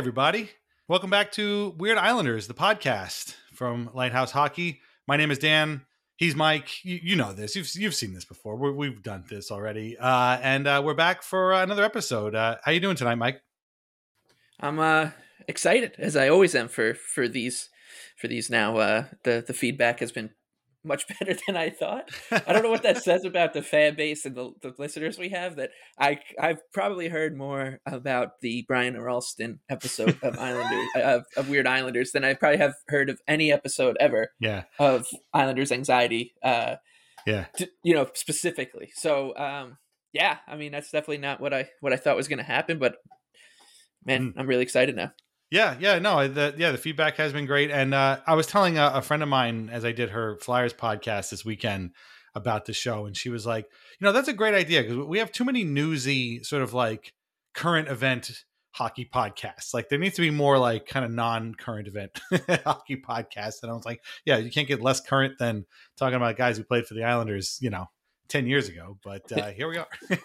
[0.00, 0.48] Everybody.
[0.88, 4.80] Welcome back to Weird Islanders, the podcast from Lighthouse Hockey.
[5.06, 5.82] My name is Dan.
[6.16, 6.82] He's Mike.
[6.82, 7.54] You, you know this.
[7.54, 8.56] You've, you've seen this before.
[8.56, 9.98] we have done this already.
[9.98, 12.34] Uh, and uh, we're back for another episode.
[12.34, 13.42] Uh, how you doing tonight, Mike?
[14.58, 15.10] I'm uh,
[15.46, 17.68] excited, as I always am for for these
[18.16, 18.78] for these now.
[18.78, 20.30] Uh, the the feedback has been
[20.84, 22.10] much better than I thought.
[22.30, 25.30] I don't know what that says about the fan base and the, the listeners we
[25.30, 25.56] have.
[25.56, 31.48] That I I've probably heard more about the Brian Rolston episode of Islanders of, of,
[31.48, 34.32] Weird Islanders than I probably have heard of any episode ever.
[34.40, 34.64] Yeah.
[34.78, 36.34] Of Islanders anxiety.
[36.42, 36.76] Uh,
[37.26, 37.46] yeah.
[37.58, 38.90] To, you know specifically.
[38.94, 39.78] So um,
[40.12, 42.78] yeah, I mean that's definitely not what I what I thought was going to happen,
[42.78, 42.96] but
[44.04, 44.34] man, mm.
[44.36, 45.12] I'm really excited now.
[45.50, 48.78] Yeah, yeah, no, the yeah, the feedback has been great, and uh, I was telling
[48.78, 51.90] a, a, friend of mine as I did her Flyers podcast this weekend
[52.36, 53.66] about the show, and she was like,
[53.98, 57.12] you know, that's a great idea because we have too many newsy sort of like
[57.52, 58.30] current event
[58.72, 59.74] hockey podcasts.
[59.74, 62.20] Like there needs to be more like kind of non-current event
[62.64, 63.62] hockey podcasts.
[63.62, 65.66] And I was like, yeah, you can't get less current than
[65.98, 67.86] talking about guys who played for the Islanders, you know,
[68.30, 69.88] 10 years ago, but uh, here we are.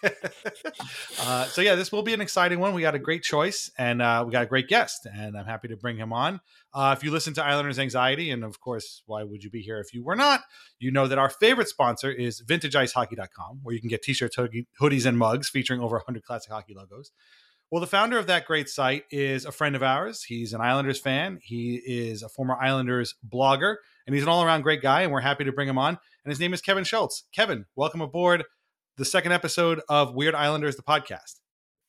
[1.19, 2.73] uh, so, yeah, this will be an exciting one.
[2.73, 5.67] We got a great choice and uh, we got a great guest, and I'm happy
[5.69, 6.39] to bring him on.
[6.73, 9.79] Uh, if you listen to Islanders Anxiety, and of course, why would you be here
[9.79, 10.41] if you were not?
[10.79, 15.05] You know that our favorite sponsor is VintageIceHockey.com, where you can get t shirts, hoodies,
[15.05, 17.11] and mugs featuring over 100 classic hockey logos.
[17.71, 20.23] Well, the founder of that great site is a friend of ours.
[20.23, 21.39] He's an Islanders fan.
[21.41, 25.01] He is a former Islanders blogger, and he's an all around great guy.
[25.01, 25.97] And we're happy to bring him on.
[26.25, 27.25] And his name is Kevin Schultz.
[27.35, 28.45] Kevin, welcome aboard
[28.97, 31.35] the second episode of Weird Islanders, the podcast.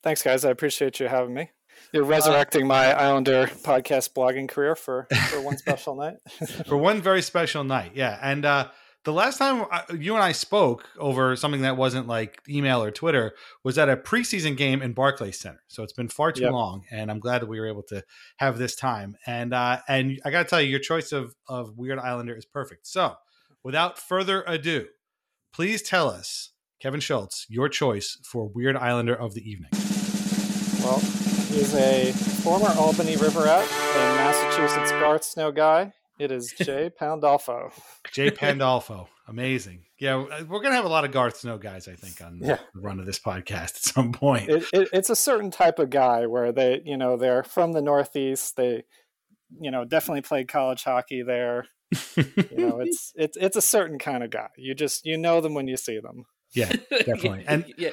[0.02, 0.44] Thanks, guys.
[0.44, 1.52] I appreciate you having me.
[1.90, 6.16] You're resurrecting uh, my Islander podcast blogging career for, for one special night.
[6.66, 8.18] for one very special night, yeah.
[8.20, 8.68] And uh,
[9.04, 9.64] the last time
[9.98, 13.32] you and I spoke over something that wasn't like email or Twitter
[13.64, 15.62] was at a preseason game in Barclays Center.
[15.68, 16.52] So it's been far too yep.
[16.52, 18.04] long, and I'm glad that we were able to
[18.36, 19.16] have this time.
[19.26, 22.44] And uh, and I got to tell you, your choice of of Weird Islander is
[22.44, 22.86] perfect.
[22.86, 23.14] So
[23.66, 24.86] without further ado,
[25.52, 29.70] please tell us, Kevin Schultz, your choice for Weird Islander of the evening.
[30.82, 31.00] Well,
[31.50, 37.72] he's a former Albany River Rat, a Massachusetts Garth Snow guy it is Jay Pandolfo.
[38.12, 39.08] Jay Pandolfo.
[39.28, 39.82] Amazing.
[39.98, 42.38] Yeah, uh, we're going to have a lot of Garth Snow guys, I think, on
[42.38, 44.48] the run of this podcast at some point.
[44.48, 47.82] It, it, it's a certain type of guy where they, you know, they're from the
[47.82, 48.56] Northeast.
[48.56, 48.84] They
[49.60, 51.66] you know, definitely played college hockey there.
[52.16, 54.48] You know, it's it's it's a certain kind of guy.
[54.56, 56.24] You just you know them when you see them.
[56.52, 57.44] Yeah, definitely.
[57.46, 57.90] and yeah.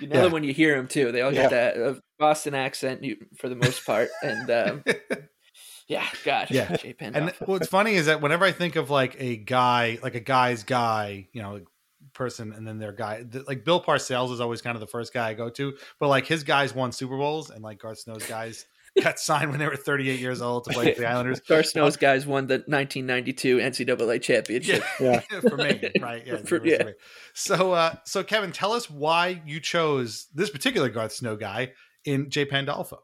[0.00, 0.22] You know Yeah.
[0.22, 1.12] them when you hear them too.
[1.12, 1.42] They all Yeah.
[1.42, 4.84] get that uh, Boston accent you, for the most part, and um,
[5.86, 6.76] yeah, God, Yeah.
[6.82, 7.46] And Pandolfo.
[7.46, 11.28] what's funny is that whenever I think of like a guy, like a guy's guy,
[11.32, 11.60] you know,
[12.12, 15.28] person, and then their guy, like Bill Parcells is always kind of the first guy
[15.28, 15.74] I go to.
[16.00, 18.66] But like his guys won Super Bowls, and like Garth Snow's guys
[19.02, 21.40] got signed when they were 38 years old to play for the Islanders.
[21.48, 24.82] Gar Snow's guys won the 1992 NCAA championship.
[25.00, 25.20] Yeah.
[25.40, 26.26] for me, right?
[26.26, 26.78] Yeah, For- yeah.
[26.78, 26.92] for me.
[27.34, 31.72] So, uh, so Kevin, tell us why you chose this particular Garth Snow guy
[32.04, 32.98] in Jay Pandolfo.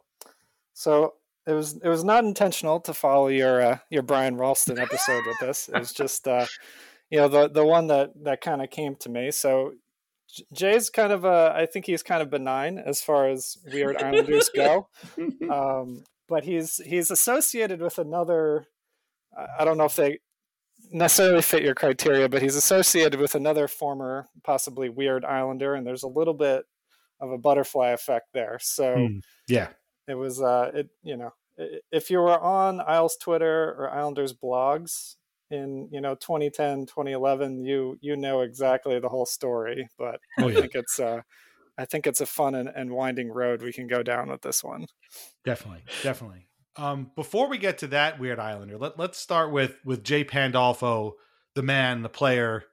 [0.75, 1.15] So
[1.47, 5.39] it was it was not intentional to follow your uh, your Brian Rolston episode with
[5.41, 5.69] this.
[5.69, 6.47] It was just uh,
[7.11, 9.31] you know the the one that that kind of came to me.
[9.31, 9.77] So J-
[10.53, 14.51] Jay's kind of a I think he's kind of benign as far as weird Islanders
[14.55, 14.89] go,
[15.51, 18.67] um, but he's he's associated with another.
[19.59, 20.19] I don't know if they
[20.91, 26.03] necessarily fit your criteria, but he's associated with another former possibly weird Islander, and there's
[26.03, 26.65] a little bit
[27.21, 28.59] of a butterfly effect there.
[28.61, 29.19] So Hmm.
[29.47, 29.69] Yeah,
[30.09, 31.33] it was uh it you know
[31.93, 35.17] if you were on isles twitter or islanders blogs
[35.51, 40.55] in you know 2010 2011 you you know exactly the whole story but Oh, i
[40.55, 41.23] think it's uh
[41.77, 44.63] i think it's a fun and, and winding road we can go down with this
[44.63, 44.87] one
[45.45, 46.47] definitely, definitely.
[46.77, 51.15] Um, before we get to that weird Islander, let let's start with with Jay Pandolfo,
[51.55, 52.65] the man, the player,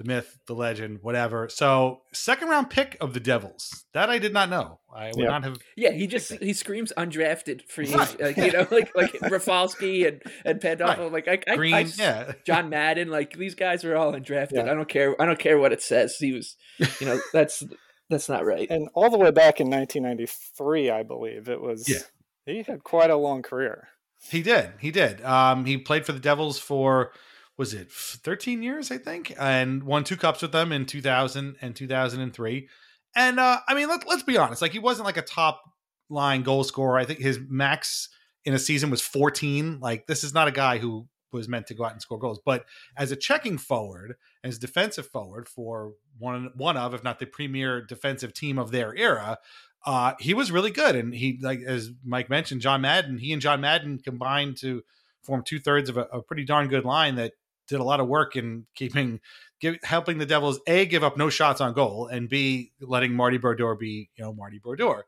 [0.00, 1.48] the myth, the legend, whatever.
[1.50, 3.84] So, second round pick of the Devils.
[3.92, 4.80] That I did not know.
[4.94, 5.28] I would Yeah.
[5.28, 5.58] not have.
[5.76, 8.08] Yeah, he just he screams undrafted free Right.
[8.20, 11.10] agent, like, you know, like like Rafalski and and Pandolfo.
[11.10, 12.32] Like I, I, Green, I- yeah.
[12.46, 14.52] John Madden, like these guys are all undrafted.
[14.52, 14.62] Yeah.
[14.70, 15.20] I don't care.
[15.20, 16.16] I don't care what it says.
[16.16, 16.56] He was,
[16.98, 17.62] you know, that's
[18.08, 18.68] that's not right.
[18.70, 21.98] and all the way back in 1993 i believe it was Yeah.
[22.44, 23.88] he had quite a long career
[24.30, 24.72] He did.
[24.80, 25.22] He did.
[25.24, 27.12] Um, he played for the Devils for
[27.60, 31.76] was it 13 years, I think, and won two cups with them in 2000 and
[31.76, 32.68] 2003.
[33.14, 34.62] And uh, I mean, let, let's be honest.
[34.62, 35.60] Like he wasn't like a top
[36.08, 36.96] line goal scorer.
[36.96, 38.08] I think his max
[38.46, 39.78] in a season was 14.
[39.78, 42.40] Like this is not a guy who was meant to go out and score goals.
[42.42, 42.64] But
[42.96, 47.82] as a checking forward, as defensive forward for one one of, if not the premier
[47.82, 49.36] defensive team of their era,
[49.84, 50.96] uh, he was really good.
[50.96, 54.82] And he, like as Mike mentioned, John Madden, he and John Madden combined to
[55.22, 57.34] form two thirds of a, a pretty darn good line that
[57.70, 59.20] did a lot of work in keeping,
[59.60, 63.38] give, helping the Devils a give up no shots on goal and b letting Marty
[63.38, 65.06] Brodeur be you know Marty Brodeur.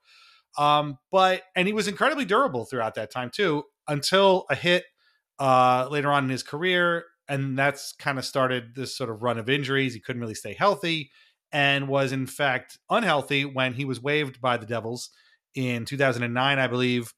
[0.57, 4.85] Um, but and he was incredibly durable throughout that time too, until a hit
[5.39, 9.39] uh, later on in his career, and that's kind of started this sort of run
[9.39, 9.95] of injuries.
[9.95, 11.11] He couldn't really stay healthy,
[11.51, 15.11] and was in fact unhealthy when he was waived by the Devils
[15.55, 17.13] in 2009, I believe.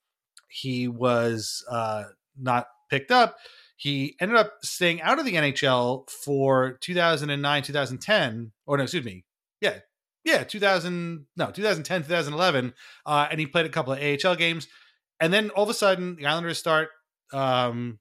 [0.48, 2.04] He was uh,
[2.38, 3.36] not picked up.
[3.76, 9.24] He ended up staying out of the NHL for 2009, 2010, or no, excuse me,
[9.60, 9.78] yeah,
[10.24, 12.74] yeah, 2000, no, 2010, 2011,
[13.04, 14.68] uh, and he played a couple of AHL games,
[15.20, 16.90] and then all of a sudden the Islanders start
[17.32, 17.98] um,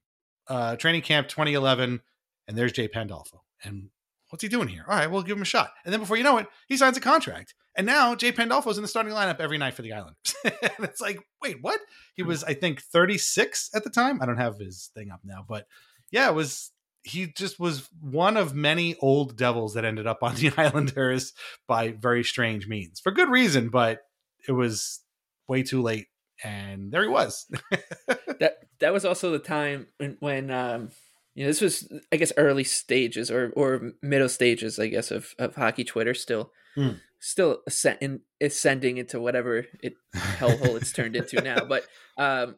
[0.48, 2.02] uh, training camp 2011,
[2.48, 3.90] and there's Jay Pandolfo, and
[4.30, 4.86] what's he doing here?
[4.88, 6.98] All right, we'll give him a shot, and then before you know it, he signs
[6.98, 10.36] a contract, and now Jay Pandolfo's in the starting lineup every night for the Islanders.
[10.46, 11.80] it's like, wait, what?
[12.16, 14.22] He was, I think, 36 at the time.
[14.22, 15.66] I don't have his thing up now, but
[16.12, 16.72] yeah, it was.
[17.06, 21.34] He just was one of many old devils that ended up on the Islanders
[21.68, 24.00] by very strange means, for good reason, but
[24.48, 25.02] it was
[25.48, 26.08] way too late,
[26.44, 27.46] and there he was.
[28.40, 30.92] that that was also the time when, when um
[31.36, 35.34] you know this was I guess early stages or or middle stages I guess of
[35.40, 36.92] of hockey Twitter still Hmm.
[37.24, 41.64] Still ascend, ascending into whatever it hellhole it's turned into now.
[41.68, 41.86] But
[42.18, 42.56] um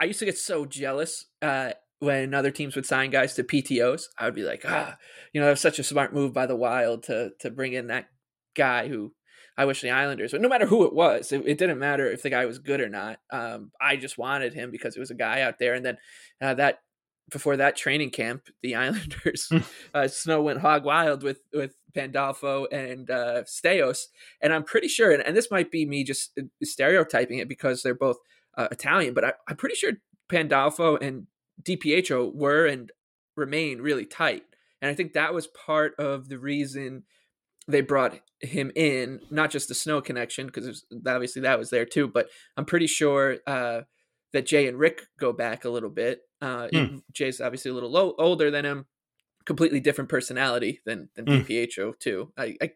[0.00, 4.06] I used to get so jealous uh when other teams would sign guys to PTOS.
[4.18, 4.96] I would be like, ah,
[5.32, 7.86] you know, that was such a smart move by the Wild to to bring in
[7.86, 8.06] that
[8.56, 9.12] guy who
[9.56, 12.22] I wish the Islanders, but no matter who it was, it, it didn't matter if
[12.22, 13.20] the guy was good or not.
[13.30, 15.74] Um, I just wanted him because it was a guy out there.
[15.74, 15.98] And then
[16.40, 16.80] uh, that
[17.30, 19.50] before that training camp, the Islanders
[19.94, 24.06] uh, Snow went hog wild with with Pandolfo and uh, Staios,
[24.40, 27.82] and I'm pretty sure, and, and this might be me just uh, stereotyping it because
[27.82, 28.16] they're both
[28.56, 29.92] uh, Italian, but I, I'm pretty sure
[30.28, 31.26] Pandolfo and
[31.62, 32.90] DiPietro were and
[33.36, 34.44] remain really tight,
[34.82, 37.04] and I think that was part of the reason
[37.66, 42.08] they brought him in, not just the Snow connection, because obviously that was there too,
[42.08, 43.82] but I'm pretty sure uh,
[44.32, 46.20] that Jay and Rick go back a little bit.
[46.44, 46.96] Uh, Hmm.
[47.12, 48.86] Jay's obviously a little low, older than him,
[49.46, 51.24] completely different personality than than.
[51.26, 52.32] DiPietro too.
[52.36, 52.70] I, I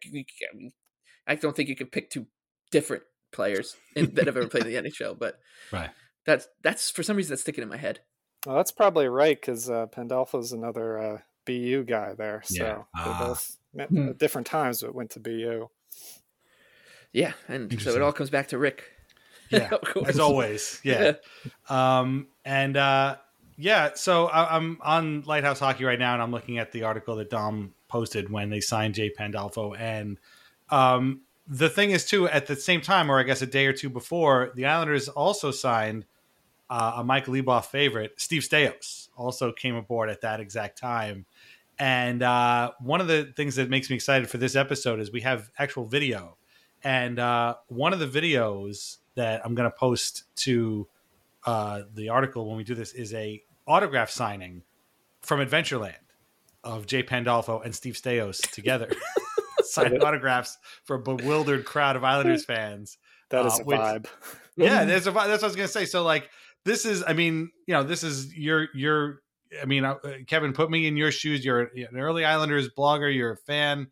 [1.27, 2.25] I don't think you can pick two
[2.71, 5.39] different players in, that have ever played in the NHL, but
[5.71, 5.89] Right.
[6.25, 7.99] that's that's for some reason that's sticking in my head.
[8.45, 12.41] Well, that's probably right because uh, Pandolfo's another uh, BU guy there.
[12.45, 12.75] So Yeah.
[12.95, 13.25] they Ah.
[13.27, 14.09] both met Hmm.
[14.09, 15.69] at different times, but went to BU.
[17.11, 18.83] Yeah, and so it all comes back to Rick.
[19.49, 19.71] Yeah,
[20.05, 20.79] as always.
[20.83, 21.13] Yeah.
[21.69, 23.17] Um, and uh,
[23.61, 27.17] yeah, so I, I'm on Lighthouse Hockey right now, and I'm looking at the article
[27.17, 29.73] that Dom posted when they signed Jay Pandolfo.
[29.73, 30.17] And
[30.69, 33.73] um, the thing is, too, at the same time, or I guess a day or
[33.73, 36.05] two before, the Islanders also signed
[36.69, 41.25] uh, a Mike Leboff favorite, Steve Staios, also came aboard at that exact time.
[41.77, 45.21] And uh, one of the things that makes me excited for this episode is we
[45.21, 46.37] have actual video.
[46.81, 50.87] And uh, one of the videos that I'm going to post to
[51.45, 54.63] uh, the article when we do this is a autograph signing
[55.21, 55.95] from Adventureland
[56.63, 58.91] of Jay Pandolfo and Steve Staios together
[59.61, 62.97] signing autographs for a bewildered crowd of Islanders fans.
[63.29, 64.05] That is Uh, a which- vibe.
[64.57, 65.85] Yeah, there's a that's what I was gonna say.
[65.85, 66.29] So like,
[66.65, 69.21] this is, I mean, you know, this is your your.
[69.61, 69.95] I mean, uh,
[70.27, 71.43] Kevin, put me in your shoes.
[71.43, 73.13] You're an early Islanders blogger.
[73.15, 73.87] You're a fan,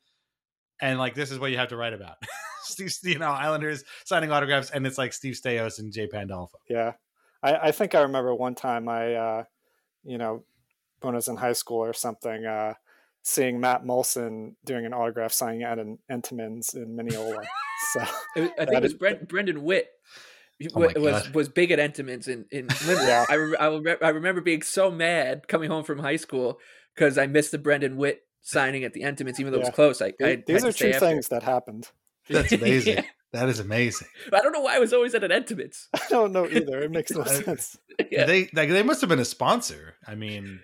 [0.81, 2.17] and like, this is what you have to write about.
[2.63, 6.57] Steve, you know, Islanders signing autographs, and it's like Steve Staios and Jay Pandolfo.
[6.69, 6.93] Yeah,
[7.41, 9.43] I, I think I remember one time I, uh,
[10.07, 10.43] you know,
[11.01, 12.73] when I was in high school or something, uh,
[13.23, 17.43] seeing Matt Moulson doing an autograph signing at an Entenmann's in Mineola.
[17.91, 17.99] so
[18.35, 19.89] I think it was Brent, Brendan Witt.
[20.73, 21.35] Oh my was God.
[21.35, 23.07] was big at Entenmann's in in Limerick.
[23.07, 23.25] Yeah.
[23.29, 26.59] I re- I, re- I remember being so mad coming home from high school
[26.95, 30.01] because I missed the Brendan Witt signing at the Entenmann's, even though it was close.
[30.01, 31.05] I, I these are two true after.
[31.05, 31.89] things that happened.
[32.29, 32.95] That's amazing.
[33.03, 33.03] Yeah.
[33.33, 34.07] That is amazing.
[34.31, 35.89] I don't know why I was always at an Entenmann's.
[35.93, 36.79] I don't know either.
[36.79, 37.77] It makes no sense.
[38.09, 38.25] Yeah.
[38.25, 39.95] They like they must have been a sponsor.
[40.07, 40.61] I mean,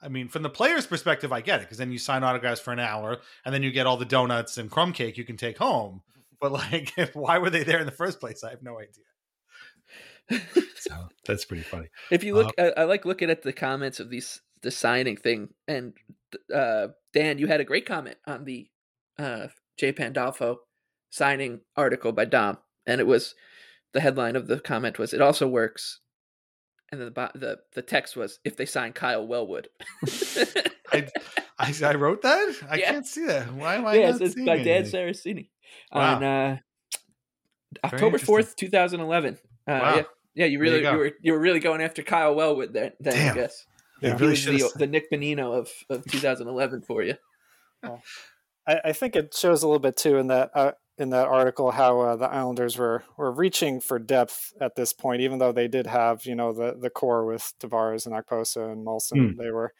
[0.00, 2.72] I mean, from the player's perspective, I get it because then you sign autographs for
[2.72, 5.58] an hour, and then you get all the donuts and crumb cake you can take
[5.58, 6.02] home.
[6.40, 8.44] But like, why were they there in the first place?
[8.44, 10.42] I have no idea.
[10.76, 11.88] so that's pretty funny.
[12.10, 15.48] If you look, I, I like looking at the comments of these the signing thing.
[15.66, 15.94] And
[16.54, 18.68] uh, Dan, you had a great comment on the
[19.18, 20.58] uh, Jay Pandolfo
[21.10, 23.34] signing article by Dom, and it was
[23.92, 26.00] the headline of the comment was "It also works,"
[26.92, 29.68] and then the the the text was "If they sign Kyle Wellwood."
[30.92, 31.06] I,
[31.58, 32.54] I, I wrote that.
[32.68, 32.92] I Yeah.
[32.92, 33.52] can't see that.
[33.52, 34.64] Why am I yeah, not it's seeing by it?
[34.64, 35.50] Dan Saraceni
[35.92, 36.16] Wow.
[36.16, 36.58] on uh,
[37.84, 39.38] October fourth, two thousand eleven.
[39.66, 39.96] Uh, Wow.
[39.96, 40.02] Yeah,
[40.34, 42.92] yeah, you There you really you, were you were really going after Kyle Wellwood then,
[43.00, 43.34] then I Damn.
[43.34, 43.66] guess.
[44.00, 47.14] Yeah, He really was the, the Nick Bonino of, of 2011 for you.
[47.82, 48.00] I,
[48.84, 52.00] I think it shows a little bit too in that uh, in that article how
[52.00, 55.86] uh, the Islanders were were reaching for depth at this point, even though they did
[55.86, 59.32] have you know the the core with Tavares and Okposo and Moulson.
[59.32, 59.40] Hmm.
[59.40, 59.72] They were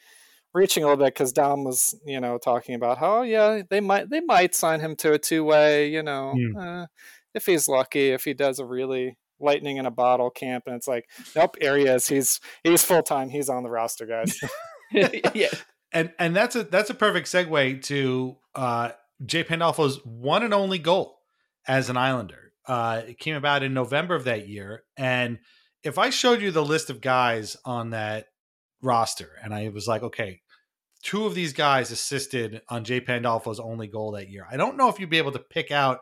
[0.54, 3.80] reaching a little bit because Dom was you know talking about how oh, yeah they
[3.80, 6.56] might they might sign him to a two way you know Hmm.
[6.56, 6.86] uh,
[7.34, 10.88] if he's lucky if he does a really lightning in a bottle camp and it's
[10.88, 14.40] like nope here he is he's he's full time he's on the roster guys
[14.90, 15.48] yeah.
[15.92, 18.90] and and that's a that's a perfect segue to uh,
[19.24, 21.18] Jay Pandolfo's one and only goal
[21.66, 22.52] as an Islander.
[22.66, 25.38] Uh, it came about in November of that year, and
[25.82, 28.26] if I showed you the list of guys on that
[28.82, 30.40] roster, and I was like, okay,
[31.02, 34.46] two of these guys assisted on Jay Pandolfo's only goal that year.
[34.50, 36.00] I don't know if you'd be able to pick out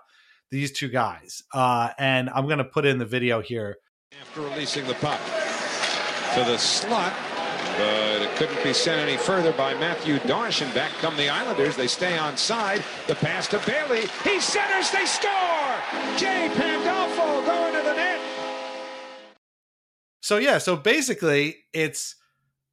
[0.50, 3.76] these two guys, uh, and I'm going to put in the video here.
[4.20, 5.20] after releasing the puck
[6.34, 7.12] to the slot.
[7.76, 11.76] But it couldn't be sent any further by Mathieu Darche, and back come the Islanders.
[11.76, 12.82] They stay on side.
[13.06, 14.06] The pass to Bailey.
[14.24, 14.90] He centers.
[14.90, 15.76] They score.
[16.16, 18.20] Jay Pandolfo going to the net.
[20.22, 22.16] So yeah, so basically it's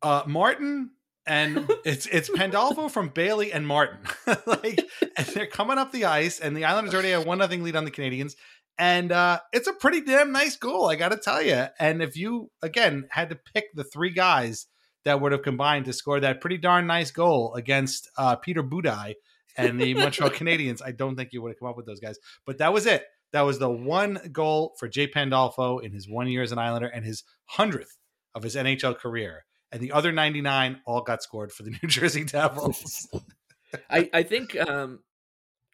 [0.01, 0.91] uh Martin
[1.27, 3.99] and it's it's Pandolfo from Bailey and Martin.
[4.47, 4.79] like
[5.17, 7.85] and they're coming up the ice and the Islanders already have one nothing lead on
[7.85, 8.35] the Canadiens.
[8.77, 11.65] And uh it's a pretty damn nice goal, I gotta tell you.
[11.77, 14.65] And if you again had to pick the three guys
[15.05, 19.15] that would have combined to score that pretty darn nice goal against uh Peter Budaj
[19.57, 22.17] and the Montreal Canadiens, I don't think you would have come up with those guys.
[22.45, 23.05] But that was it.
[23.31, 26.87] That was the one goal for Jay Pandolfo in his one year as an Islander
[26.87, 27.97] and his hundredth
[28.35, 29.45] of his NHL career.
[29.71, 33.07] And the other 99 all got scored for the New Jersey Devils.
[33.89, 34.99] I, I think um,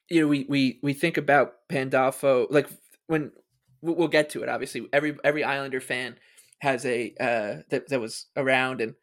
[0.10, 2.70] you know we, we we think about Pandolfo like
[3.08, 3.34] when
[3.82, 4.48] we'll we'll get to it.
[4.48, 6.16] Obviously, every every Islander fan
[6.60, 8.96] has a uh, that that was around and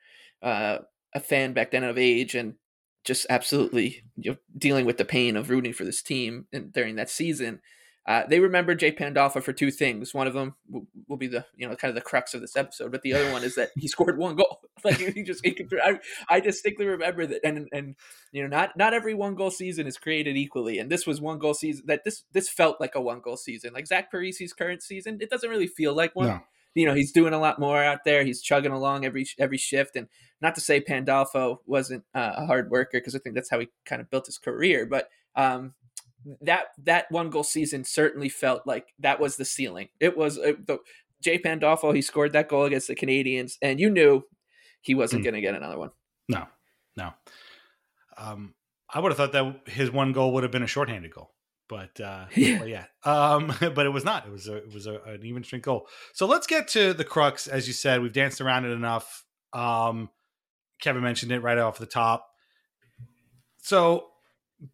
[0.42, 0.78] uh,
[1.14, 2.54] a fan back then of age and
[3.04, 6.96] just absolutely you know, dealing with the pain of rooting for this team and during
[6.96, 7.60] that season.
[8.06, 10.14] Uh, they remember Jay Pandolfo for two things.
[10.14, 12.56] One of them will, will be the you know kind of the crux of this
[12.56, 14.60] episode, but the other one is that he scored one goal.
[14.84, 17.96] like he just he could, I, I distinctly remember that, and and
[18.30, 21.40] you know not not every one goal season is created equally, and this was one
[21.40, 23.72] goal season that this this felt like a one goal season.
[23.72, 26.28] Like Zach Parise's current season, it doesn't really feel like one.
[26.28, 26.40] No.
[26.76, 28.22] You know he's doing a lot more out there.
[28.22, 30.06] He's chugging along every every shift, and
[30.40, 33.68] not to say Pandolfo wasn't uh, a hard worker because I think that's how he
[33.84, 35.74] kind of built his career, but um,
[36.40, 39.88] that that one goal season certainly felt like that was the ceiling.
[40.00, 40.78] It was uh, the
[41.22, 41.92] Jay Pandolfo.
[41.92, 44.24] He scored that goal against the Canadiens, and you knew
[44.80, 45.24] he wasn't mm.
[45.24, 45.90] going to get another one.
[46.28, 46.46] No,
[46.96, 47.12] no.
[48.16, 48.54] Um,
[48.92, 51.32] I would have thought that his one goal would have been a shorthanded goal,
[51.68, 52.84] but uh, yeah, well, yeah.
[53.04, 54.26] Um, but it was not.
[54.26, 55.88] It was a, it was a, an even strength goal.
[56.12, 57.46] So let's get to the crux.
[57.46, 59.24] As you said, we've danced around it enough.
[59.52, 60.10] Um,
[60.80, 62.28] Kevin mentioned it right off the top.
[63.58, 64.06] So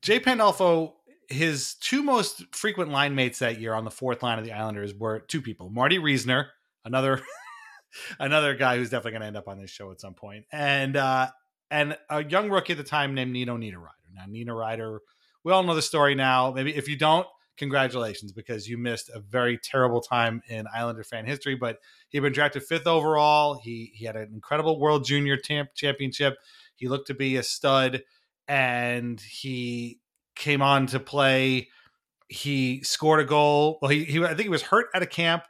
[0.03, 0.95] Jay Pandolfo,
[1.29, 4.95] his two most frequent line mates that year on the fourth line of the Islanders
[4.95, 6.51] were two people: Marty Reasoner,
[6.85, 7.23] another
[8.19, 10.97] another guy who's definitely going to end up on this show at some point, and
[10.97, 11.29] uh,
[11.71, 13.89] and a young rookie at the time named Nino Niederreiter.
[14.15, 14.99] Now, Niederreiter,
[15.45, 16.53] we all know the story now.
[16.53, 21.27] Maybe if you don't, congratulations because you missed a very terrible time in Islander fan
[21.27, 21.55] history.
[21.55, 23.55] But he'd been drafted fifth overall.
[23.63, 26.37] He he had an incredible World Junior Champ Championship.
[26.77, 28.03] He looked to be a stud,
[28.49, 30.01] and he
[30.35, 31.69] came on to play.
[32.29, 33.79] He scored a goal.
[33.83, 35.45] Well, he, he I think he was hurt at a camp,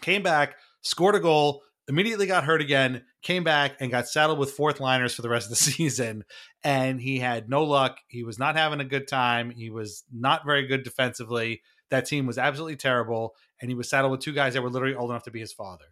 [0.00, 4.52] came back, scored a goal, immediately got hurt again, came back and got saddled with
[4.52, 6.24] fourth liners for the rest of the season.
[6.64, 7.98] And he had no luck.
[8.08, 9.50] He was not having a good time.
[9.50, 11.62] He was not very good defensively.
[11.90, 13.34] That team was absolutely terrible.
[13.60, 15.52] And he was saddled with two guys that were literally old enough to be his
[15.52, 15.86] father.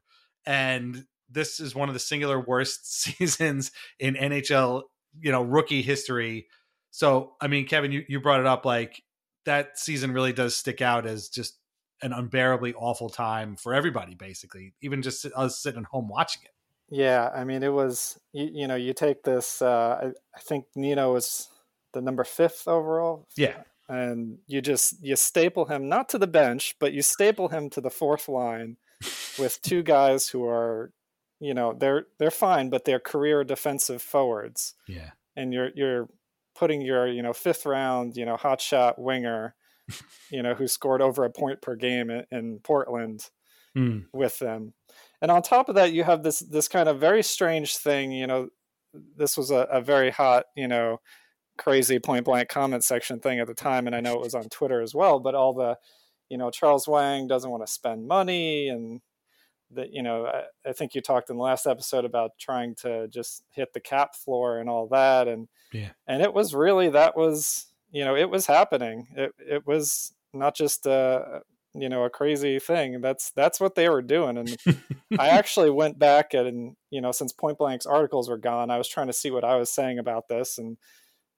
[0.47, 4.85] And this is one of the singular worst seasons in NHL,
[5.21, 6.47] you know, rookie history.
[6.91, 9.03] So, I mean, Kevin, you, you brought it up like
[9.45, 11.59] that season really does stick out as just
[12.03, 16.53] an unbearably awful time for everybody, basically, even just us sitting at home watching it.
[16.91, 19.61] Yeah, I mean, it was you, you know you take this.
[19.61, 21.49] Uh, I, I think Nino was
[21.93, 23.27] the number fifth overall.
[23.37, 27.71] Yeah, and you just you staple him not to the bench, but you staple him
[27.71, 28.77] to the fourth line
[29.39, 30.93] with two guys who are,
[31.41, 34.75] you know, they're they're fine, but they're career defensive forwards.
[34.87, 36.09] Yeah, and you're you're
[36.55, 39.55] putting your you know fifth round you know hot shot winger
[40.31, 43.29] you know, who scored over a point per game in, in Portland
[43.77, 44.05] mm.
[44.13, 44.75] with them.
[45.21, 48.13] And on top of that, you have this this kind of very strange thing.
[48.13, 48.49] You know,
[49.17, 51.01] this was a, a very hot, you know,
[51.57, 54.49] crazy point blank comment section thing at the time, and I know it was on
[54.49, 55.19] Twitter as well.
[55.19, 55.77] But all the,
[56.29, 59.01] you know, Charles Wang doesn't want to spend money, and
[59.73, 63.09] that you know, I, I, think you talked in the last episode about trying to
[63.09, 67.17] just hit the cap floor and all that, and yeah, and it was really that
[67.17, 71.43] was you know it was happening it it was not just a
[71.75, 74.57] you know a crazy thing that's that's what they were doing and
[75.19, 78.89] i actually went back and you know since point blank's articles were gone i was
[78.89, 80.77] trying to see what i was saying about this and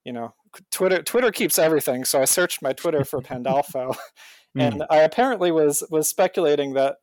[0.04, 0.32] you know
[0.70, 3.92] twitter twitter keeps everything so i searched my twitter for pandolfo
[4.56, 4.86] and mm.
[4.88, 6.96] i apparently was was speculating that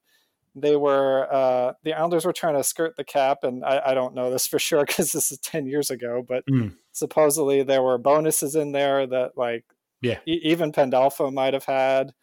[0.59, 4.15] they were uh, the Islanders were trying to skirt the cap, and I, I don't
[4.15, 6.73] know this for sure because this is ten years ago, but mm.
[6.91, 9.65] supposedly there were bonuses in there that like
[10.01, 12.13] yeah e- even Pandolfo might have had,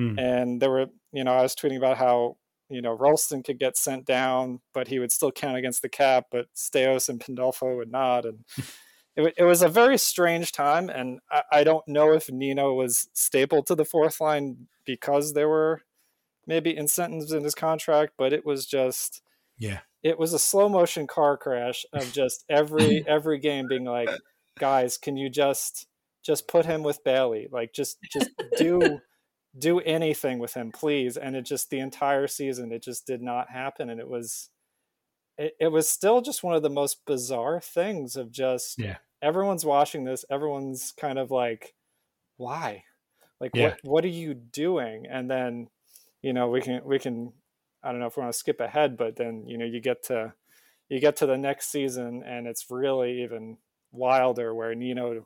[0.00, 0.18] mm.
[0.18, 2.36] and there were you know I was tweeting about how
[2.68, 6.26] you know Rolston could get sent down, but he would still count against the cap,
[6.30, 8.44] but Staios and Pandolfo would not, and.
[9.16, 13.08] It, it, was a very strange time, and I, I don't know if Nino was
[13.12, 15.82] stapled to the fourth line because there were
[16.46, 19.20] maybe incentives in his contract, but it was just
[19.58, 24.10] yeah, it was a slow motion car crash of just every every game being like,
[24.58, 25.86] guys, can you just
[26.22, 27.48] just put him with Bailey?
[27.50, 29.00] Like just just do
[29.58, 31.16] do anything with him, please.
[31.16, 34.50] And it just the entire season it just did not happen, and it was
[35.38, 38.96] it, it was still just one of the most bizarre things of just yeah.
[39.22, 41.74] everyone's watching this, everyone's kind of like,
[42.36, 42.84] why?
[43.40, 43.64] Like yeah.
[43.64, 45.06] what what are you doing?
[45.10, 45.68] And then
[46.22, 47.32] you know we can we can
[47.82, 50.04] I don't know if we want to skip ahead, but then you know you get
[50.04, 50.34] to
[50.88, 53.56] you get to the next season and it's really even
[53.92, 55.24] wilder where Nino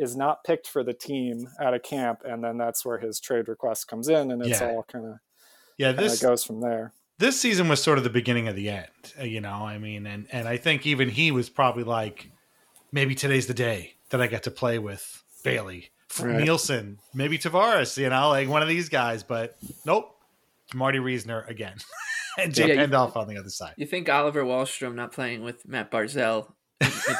[0.00, 3.48] is not picked for the team at a camp and then that's where his trade
[3.48, 4.68] request comes in and it's yeah.
[4.68, 5.14] all kind of
[5.78, 8.88] yeah this goes from there this season was sort of the beginning of the end
[9.20, 12.30] uh, you know i mean and and i think even he was probably like
[12.90, 16.42] maybe today's the day that i get to play with bailey right.
[16.42, 20.16] nielsen maybe tavares you know like one of these guys but nope
[20.74, 21.76] Marty Reasoner again,
[22.38, 23.74] and Jay yeah, Pandolfo on the other side.
[23.76, 26.59] You think Oliver Wahlstrom not playing with Matt Barzal and, and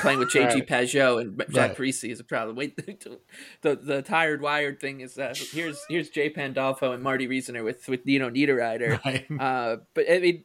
[0.00, 0.66] playing with JG right.
[0.66, 1.76] Pageau and Jack right.
[1.76, 2.56] Parise is a problem.
[2.56, 2.76] Wait,
[3.62, 7.88] the the tired wired thing is uh, here's here's Jay Pandolfo and Marty Reasoner with
[7.88, 9.00] with Nino Niederreiter.
[9.10, 9.26] Right.
[9.40, 10.44] Uh, but I mean,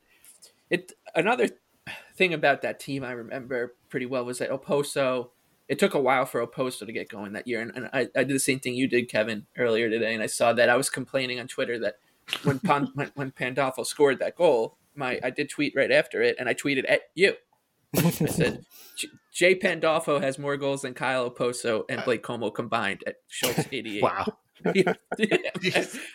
[0.70, 1.50] it another
[2.16, 5.30] thing about that team I remember pretty well was that Okposo.
[5.68, 8.24] It took a while for Okposo to get going that year, and, and I, I
[8.24, 10.92] did the same thing you did, Kevin, earlier today, and I saw that I was
[10.92, 11.96] complaining on Twitter that
[12.44, 16.36] when, Pan, when, when Pandolfo scored that goal, my I did tweet right after it,
[16.40, 17.34] and I tweeted at you.
[17.98, 18.66] I said
[18.98, 23.68] J- Jay Pandolfo has more goals than Kyle Okposo and Blake Comeau combined at Schultz
[23.72, 24.02] 88.
[24.04, 24.38] Wow.
[24.74, 24.94] Yeah.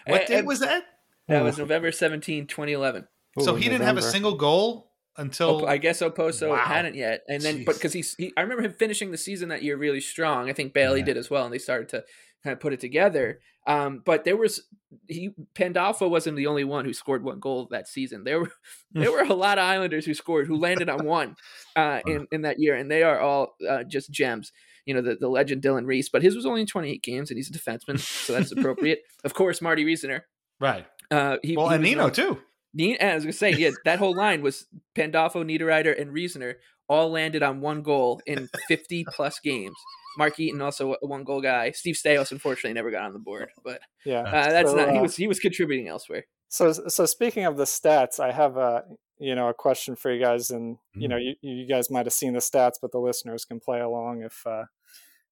[0.06, 0.84] What date was that?
[1.28, 1.44] That oh.
[1.44, 3.06] was November 17, 2011.
[3.38, 6.56] So he didn't have a single goal until Op- I guess Okposo Wow.
[6.56, 9.62] hadn't yet, and then but because he's, he, I remember him finishing the season that
[9.62, 10.48] year really strong.
[10.48, 11.06] I think Bailey Yeah.
[11.06, 12.04] did as well, and they started to
[12.42, 13.40] kind of put it together.
[13.66, 14.62] Um, but there was
[15.06, 18.24] he Pandolfo wasn't the only one who scored one goal that season.
[18.24, 18.52] There were
[18.92, 21.36] there were a lot of Islanders who scored who landed on one
[21.76, 24.52] uh, in in that year, and they are all uh, just gems.
[24.86, 27.36] You know the the legend Dylan Reese, but his was only in 28 games, and
[27.36, 29.00] he's a defenseman, so that's appropriate.
[29.24, 30.26] of course, Marty Reasoner.
[30.58, 30.86] right.
[31.10, 32.40] Uh, he, Well, he and Nino too.
[32.72, 36.58] Ne- I was gonna say, yeah, that whole line was Pandolfo, Niederreiter, and Reasoner
[36.90, 39.76] all landed on one goal in 50 plus games.
[40.18, 41.70] Mark Eaton also a one goal guy.
[41.70, 44.22] Steve Staios unfortunately never got on the board, but Yeah.
[44.22, 44.90] uh, that's So, not.
[44.90, 46.26] He uh, was he was contributing elsewhere.
[46.48, 48.82] So, so speaking of the stats, I have a
[49.18, 52.12] you know a question for you guys, and you know you, you guys might have
[52.12, 54.64] seen the stats, but the listeners can play along if uh,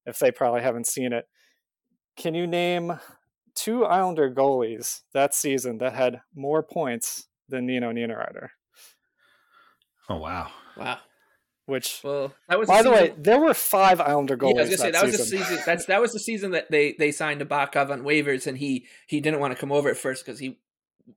[0.07, 1.27] if they probably haven't seen it.
[2.17, 3.01] Can you name
[3.57, 8.51] two Islander goalies that season that had more points than Nino Niederreiter?
[10.09, 10.51] Oh wow.
[10.77, 10.99] Wow.
[11.69, 14.57] Which, Well, that was by the the way, season- there were five Islander Yeah, goalies.
[14.59, 15.47] I was gonna say that was the season.
[15.47, 15.63] season.
[15.67, 19.21] That's that was the season that they they signed Nabokov on waivers, and he he
[19.21, 20.59] didn't want to come over at first because he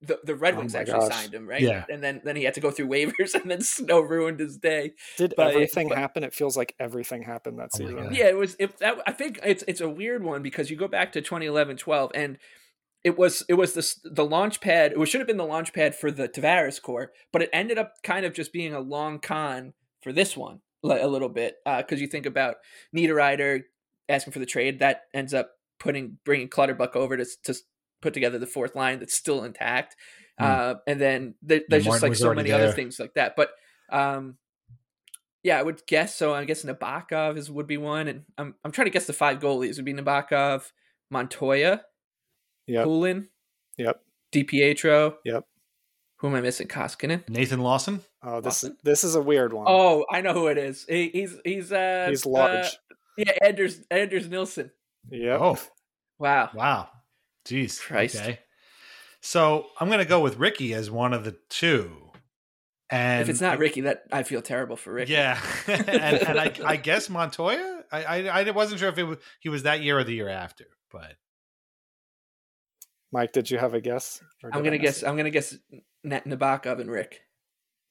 [0.01, 1.13] the, the Red Oh Wings my actually gosh.
[1.21, 1.61] signed him, right?
[1.61, 1.83] Yeah.
[1.89, 4.91] and then then he had to go through waivers, and then snow ruined his day.
[5.17, 6.23] Did But- everything but- happen?
[6.25, 7.95] It feels like everything happened that Oh season.
[7.95, 8.15] God.
[8.15, 8.55] Yeah, it was.
[8.59, 11.77] If that, I think it's it's a weird one because you go back to 2011,
[11.77, 12.37] 12, and
[13.03, 14.93] it was it was the the launch pad.
[14.97, 17.93] It should have been the launch pad for the Tavares core, but it ended up
[18.03, 22.07] kind of just being a long con for this one a little bit because you
[22.07, 22.55] think about
[22.95, 23.63] Niederreiter
[24.09, 27.55] asking for the trade that ends up putting bringing Clutterbuck over to to
[28.01, 29.95] put together the fourth line that's still intact,
[30.39, 30.45] Hmm.
[30.45, 33.51] uh, and then there, there's just like so many other things like that, but.
[33.91, 34.37] um
[35.43, 36.35] yeah, I would guess so.
[36.35, 39.39] I guess Nabokov is would be one, and I'm I'm trying to guess the five
[39.39, 39.77] goalies.
[39.77, 40.71] Would be Nabokov,
[41.09, 41.81] Montoya,
[42.67, 42.83] Yep.
[42.85, 43.27] Poulin,
[43.77, 43.99] Yep.
[44.31, 45.15] DiPietro.
[45.25, 45.43] Yep.
[46.21, 46.67] Who am I missing?
[46.67, 47.27] Koskinen.
[47.27, 48.01] Nathan Lawson.
[48.23, 48.77] Oh, this Lawson?
[48.83, 49.65] this is a weird one.
[49.67, 50.85] Oh, I know who it is.
[50.87, 52.77] He, he's he's uh He's uh, large.
[53.17, 54.71] yeah, Anders Anders Nilsson.
[55.09, 55.37] Yeah.
[55.41, 55.57] Oh
[56.19, 56.51] Wow.
[56.53, 56.89] wow.
[57.47, 57.81] Jeez.
[57.81, 58.17] Christ.
[58.17, 58.39] Okay.
[59.21, 61.91] So I'm gonna go with Ricky as one of the two.
[62.91, 65.13] And if it's not Ricky, that I feel terrible for Ricky.
[65.13, 67.83] Yeah, and, and I, I guess Montoya.
[67.91, 70.29] I, I I wasn't sure if it was, he was that year or the year
[70.29, 71.15] after, but
[73.11, 74.21] Mike, did you have a guess?
[74.43, 75.03] I'm gonna miss guess.
[75.03, 75.55] I'm gonna guess
[76.05, 77.21] N- Nabokov and Rick.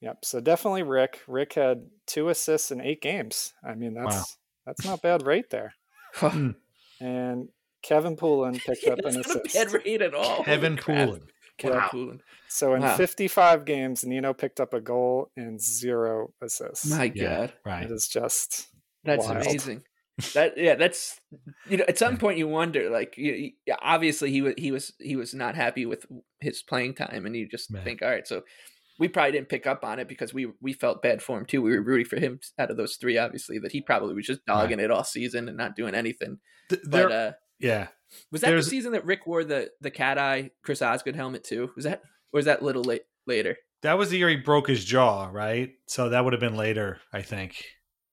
[0.01, 0.25] Yep.
[0.25, 1.21] So definitely Rick.
[1.29, 3.53] Rick had two assists in eight games.
[3.65, 4.25] I mean, that's Wow.
[4.67, 5.75] that's not bad rate there.
[6.17, 6.51] Hmm.
[7.01, 7.49] And
[7.83, 9.55] Kevin Poulin picked up That's an not a assist.
[9.73, 10.43] bad rate at all.
[10.45, 11.07] Kevin Holy.
[11.07, 11.23] Poulin.
[11.57, 11.89] Kevin Wow.
[11.91, 12.21] Poulin.
[12.49, 12.97] So in Wow.
[12.97, 16.87] 55 games, Nino picked up a goal and zero assists.
[16.91, 17.53] My Yeah, God.
[17.65, 17.85] right.
[17.85, 18.67] It is just
[19.05, 19.47] That's wild.
[19.47, 19.83] amazing.
[20.35, 21.21] That yeah, that's
[21.69, 21.85] you know.
[21.89, 25.35] At some point, you wonder, like, you, you- obviously he was he was he was
[25.35, 26.07] not happy with
[26.41, 27.85] his playing time, and you just Man.
[27.85, 28.43] think, all right, so
[28.99, 31.63] we probably didn't pick up on it because we we felt bad for him too.
[31.63, 34.45] We were rooting for him out of those three, obviously, that he probably was just
[34.47, 36.39] dogging it all season and not doing anything.
[36.69, 37.89] Th- But there- uh, yeah,
[38.33, 41.71] was that the season that Rick wore the the cat eye Chris Osgood helmet too?
[41.77, 42.01] Was that
[42.33, 43.57] or was that little late later?
[43.83, 45.71] that was the year he broke his jaw, right?
[45.87, 47.65] So that would have been later, I think.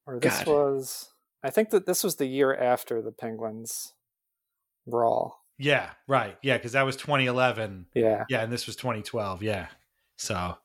[0.06, 0.48] Or this God.
[0.48, 1.10] was,
[1.44, 3.94] I think that this was the year after the Penguins
[4.86, 5.44] brawl.
[5.60, 6.38] Yeah, right.
[6.44, 7.88] Yeah, because that was 2011.
[7.96, 8.26] Yeah.
[8.30, 9.42] Yeah, and this was 2012.
[9.44, 9.68] Yeah,
[10.18, 10.56] so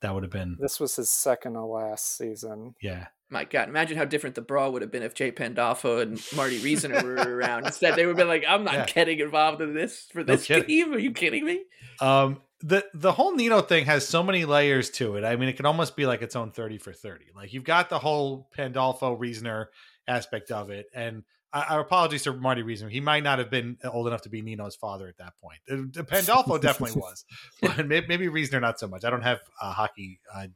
[0.00, 2.74] that would have been This was his second to last season.
[2.82, 3.06] yeah.
[3.30, 6.58] My God, imagine how different the brawl would have been if Jay Pandolfo and Marty
[6.58, 7.64] Reasoner were around.
[7.64, 8.84] Instead, they would have been like, "I'm not Yeah.
[8.86, 10.66] getting involved in this for this kidding.
[10.68, 10.92] game.
[10.92, 11.62] Are you kidding me?"
[12.02, 15.24] Um, the the whole Nino thing has so many layers to it.
[15.24, 17.24] I mean, it could almost be like its own thirty for thirty.
[17.34, 19.70] Like you've got the whole Pandolfo Reasoner
[20.06, 22.88] aspect of it, and I, I apologize to Marty Reason.
[22.88, 25.60] He might not have been old enough to be Nino's father at that point.
[25.70, 27.24] Uh, Pandolfo definitely was,
[27.60, 29.04] but maybe, maybe Reasoner not so much.
[29.04, 30.46] I don't have a hockey uh,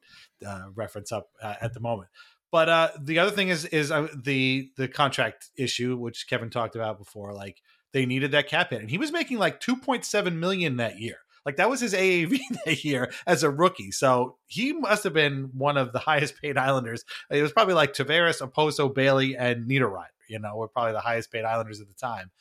[0.47, 2.09] uh, reference up uh, at the moment.
[2.53, 6.77] But uh, the other thing is is uh, the the contract issue, which Kevin talked
[6.77, 7.35] about before.
[7.35, 7.61] Like
[7.93, 10.99] they needed that cap hit, and he was making like two point seven million that
[10.99, 11.19] year.
[11.47, 13.93] Like that was his AAV that year as a rookie.
[13.93, 17.05] So he must have been one of the highest paid Islanders.
[17.31, 20.09] It was probably like Tavares, Okposo, Bailey, and Niederreiter.
[20.29, 22.33] You know, were probably the highest paid Islanders at the time.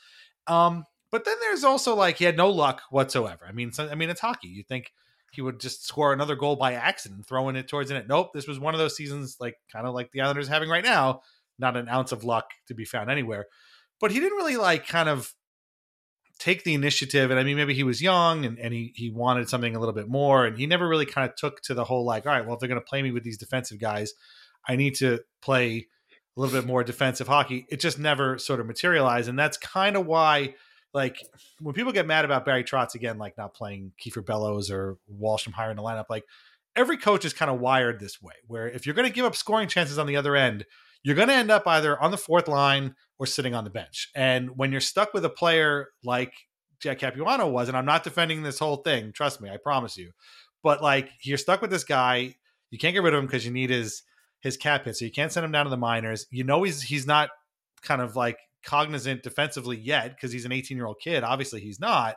[0.48, 3.46] Um, but then there's also like he had no luck whatsoever.
[3.48, 4.48] I mean, so, I mean it's hockey.
[4.48, 4.92] You think
[5.32, 8.08] he would just score another goal by accident, throwing it towards it.
[8.08, 10.84] Nope, this was one of those seasons, like kind of like the Islanders having right
[10.84, 11.22] now.
[11.60, 13.46] Not an ounce of luck to be found anywhere.
[14.02, 15.34] But he didn't really like kind of
[16.40, 17.32] take the initiative.
[17.32, 19.94] And I mean, maybe he was young and, and he, he wanted something a little
[19.94, 20.46] bit more.
[20.46, 22.60] And he never really kind of took to the whole like, all right, well, if
[22.60, 24.14] they're going to play me with these defensive guys,
[24.68, 25.88] I need to play
[26.36, 27.66] a little bit more defensive hockey.
[27.70, 29.30] It just never sort of materialized.
[29.30, 30.56] And that's kind of why,
[30.94, 31.18] like,
[31.62, 35.54] when people get mad about Barry Trotz again, like not playing Kiefer Bellows or Wahlstrom
[35.54, 36.26] higher in the lineup, like
[36.76, 39.36] every coach is kind of wired this way, where if you're going to give up
[39.36, 40.66] scoring chances on the other end,
[41.06, 44.10] you're going to end up either on the fourth line or sitting on the bench.
[44.16, 46.34] And when you're stuck with a player like
[46.80, 50.14] Jack Capuano was, and I'm not defending this whole thing, trust me, I promise you,
[50.64, 52.34] but like you're stuck with this guy,
[52.72, 54.02] you can't get rid of him because you need his
[54.42, 56.26] his cap hit, so you can't send him down to the minors.
[56.32, 57.30] You know he's he's not
[57.84, 61.24] kind of like cognizant defensively yet because he's an 18 year old kid.
[61.24, 62.16] Obviously, he's not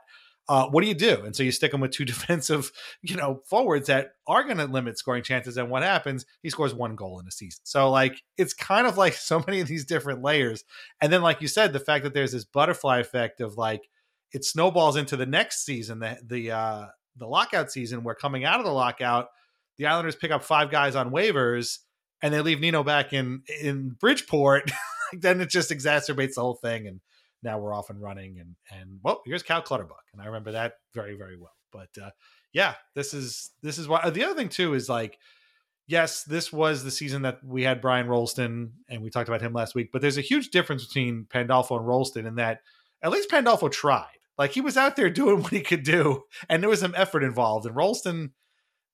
[0.49, 1.25] uh, what do you do?
[1.25, 4.67] And so you stick him with two defensive, you know, forwards that are going to
[4.67, 5.57] limit scoring chances.
[5.57, 6.25] And what happens?
[6.43, 7.61] He scores one goal in a season.
[7.65, 10.65] So like it's kind of like so many of these different layers.
[11.01, 13.89] And then, like you said, the fact that there's this butterfly effect of like
[14.33, 18.61] it snowballs into the next season, the the uh, the lockout season, where coming out
[18.61, 19.29] of the lockout,
[19.77, 21.79] the Islanders pick up five guys on waivers
[22.23, 24.71] and they leave Nino back in in Bridgeport.
[25.13, 27.01] then it just exacerbates the whole thing and
[27.43, 30.75] now we're off and running and and well here's cal clutterbuck and i remember that
[30.95, 31.53] very very well.
[31.73, 32.11] But uh
[32.53, 35.19] yeah this is this is why the other thing too is like
[35.87, 39.53] yes this was the season that we had brian rolston and we talked about him
[39.53, 42.61] last week but there's a huge difference between pandolfo and rolston in that
[43.03, 44.07] at least pandolfo tried.
[44.37, 47.23] Like he was out there doing what he could do and there was some effort
[47.23, 48.33] involved and rolston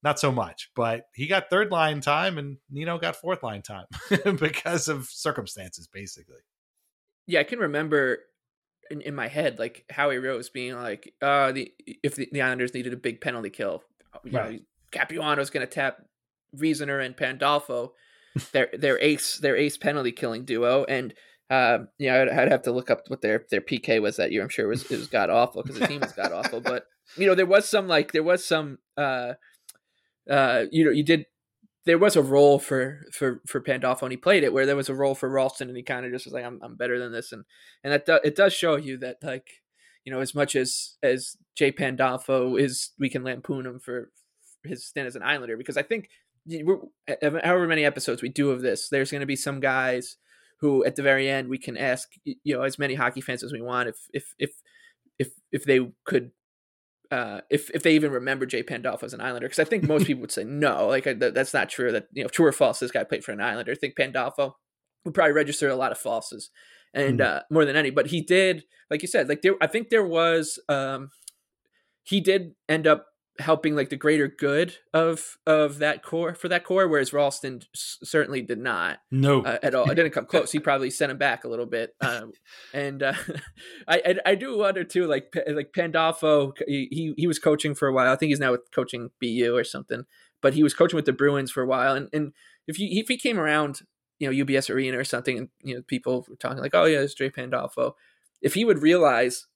[0.02, 3.86] not so much but he got third line time and nino got fourth line time
[4.38, 6.42] because of circumstances basically.
[7.26, 8.18] Yeah i can remember
[8.90, 12.74] in, in my head like Howie Rose being like, uh, the if the, the Islanders
[12.74, 13.82] needed a big penalty kill,
[14.24, 14.52] you right.
[14.52, 14.58] know,
[14.90, 15.98] Capuano's going to tap
[16.52, 17.92] Reasoner and Pandolfo,
[18.52, 21.14] their their ace their ace penalty killing duo, and
[21.50, 24.32] um, you know, I'd, I'd, have to look up what their their PK was that
[24.32, 24.42] year.
[24.42, 26.86] I'm sure it was it was god awful because the team was god awful, but
[27.16, 29.34] you know, there was some like there was some uh
[30.30, 31.26] uh you know you did
[31.86, 34.88] there was a role for for for Pandolfo and he played it where there was
[34.88, 37.12] a role for Rolston and he kind of just was like I'm I'm better than
[37.12, 37.44] this and
[37.82, 39.48] and that do, it does show you that like
[40.04, 44.10] you know as much as as Jay Pandolfo is we can lampoon him for
[44.64, 46.08] his stint as an Islander because I think
[47.18, 50.16] however many episodes we do of this there's going to be some guys
[50.60, 53.52] who at the very end we can ask you know as many hockey fans as
[53.52, 54.50] we want if if if
[55.18, 56.30] if if they could
[57.10, 60.06] uh, if if they even remember Jay Pandolfo as an Islander, because I think most
[60.06, 61.92] people would say no, like that's not true.
[61.92, 63.72] That you know, true or false, this guy played for an Islander.
[63.72, 64.56] I think Pandolfo
[65.04, 66.44] would probably register a lot of falses,
[66.92, 67.24] and mm.
[67.24, 67.90] uh, more than any.
[67.90, 69.54] But he did, like you said, like there.
[69.60, 71.10] I think there was, um,
[72.04, 73.06] he did end up
[73.40, 77.98] helping like the greater good of of that core for that core whereas Rolston s-
[78.04, 79.42] certainly did not no.
[79.42, 79.90] uh, at all.
[79.90, 80.52] It didn't come close.
[80.52, 82.32] He probably sent him back a little bit um,
[82.72, 83.14] and uh,
[83.88, 87.92] I, I, I do wonder too like like Pandolfo he he was coaching for a
[87.92, 88.12] while.
[88.12, 90.04] I think he's now with coaching BU or something
[90.40, 92.32] but he was coaching with the Bruins for a while and and
[92.68, 93.80] if you if he came around
[94.20, 97.00] you know UBS arena or something and you know people were talking like oh yeah
[97.00, 97.94] it's Jay Pandolfo.
[98.40, 99.46] If he would realize